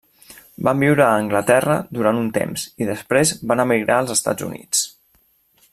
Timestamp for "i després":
2.85-3.35